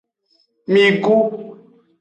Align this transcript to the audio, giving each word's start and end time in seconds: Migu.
Migu. 0.71 1.17